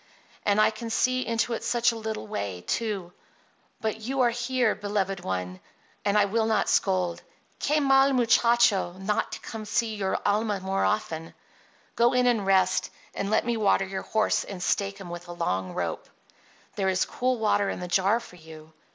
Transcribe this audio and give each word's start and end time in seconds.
And 0.47 0.59
I 0.59 0.71
can 0.71 0.89
see 0.89 1.21
into 1.23 1.53
it 1.53 1.63
such 1.63 1.91
a 1.91 1.95
little 1.95 2.25
way, 2.25 2.63
too. 2.65 3.13
But 3.81 3.99
you 4.01 4.21
are 4.21 4.31
here, 4.31 4.73
beloved 4.73 5.19
one, 5.19 5.59
and 6.03 6.17
I 6.17 6.25
will 6.25 6.47
not 6.47 6.69
scold. 6.69 7.21
Que 7.59 7.79
mal 7.79 8.11
muchacho! 8.11 8.93
not 8.93 9.33
to 9.33 9.39
come 9.41 9.61
to 9.63 9.71
see 9.71 9.93
your 9.93 10.17
alma 10.25 10.59
more 10.59 10.83
often. 10.83 11.35
Go 11.95 12.13
in 12.13 12.25
and 12.25 12.47
rest, 12.47 12.89
and 13.13 13.29
let 13.29 13.45
me 13.45 13.57
water 13.57 13.85
your 13.85 14.01
horse 14.01 14.43
and 14.43 14.63
stake 14.63 14.97
him 14.97 15.11
with 15.11 15.25
the 15.25 15.35
long 15.35 15.75
rope. 15.75 16.09
There 16.77 16.89
is 16.89 17.05
cool 17.05 17.37
water 17.37 17.69
in 17.69 17.79
the 17.79 17.87
jar 17.87 18.19
for 18.19 18.37
you." 18.37 18.73